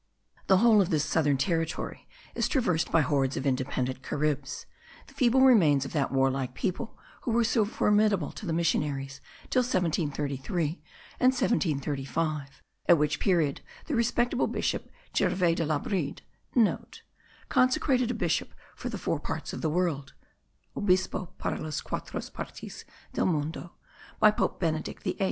The 0.47 0.57
whole 0.57 0.81
of 0.81 0.89
this 0.89 1.05
southern 1.05 1.37
territory 1.37 2.07
is 2.33 2.47
traversed 2.47 2.91
by 2.91 3.01
hordes 3.01 3.37
of 3.37 3.45
independent 3.45 4.01
Caribs; 4.01 4.65
the 5.05 5.13
feeble 5.13 5.41
remains 5.41 5.85
of 5.85 5.93
that 5.93 6.11
warlike 6.11 6.55
people 6.55 6.97
who 7.21 7.29
were 7.29 7.43
so 7.43 7.65
formidable 7.65 8.31
to 8.31 8.47
the 8.47 8.51
missionaries 8.51 9.21
till 9.51 9.59
1733 9.61 10.81
and 11.19 11.31
1735, 11.33 12.63
at 12.87 12.97
which 12.97 13.19
period 13.19 13.61
the 13.85 13.93
respectable 13.93 14.47
bishop 14.47 14.89
Gervais 15.15 15.53
de 15.53 15.65
Labrid,* 15.67 16.21
(* 16.87 17.49
Consecrated 17.49 18.09
a 18.09 18.15
bishop 18.15 18.55
for 18.75 18.89
the 18.89 18.97
four 18.97 19.19
parts 19.19 19.53
of 19.53 19.61
the 19.61 19.69
world 19.69 20.13
(obispo 20.75 21.27
para 21.37 21.61
las 21.61 21.79
quatro 21.79 22.19
partes 22.33 22.85
del 23.13 23.27
mundo) 23.27 23.73
by 24.19 24.31
pope 24.31 24.59
Benedict 24.59 25.03
XIII.) 25.03 25.19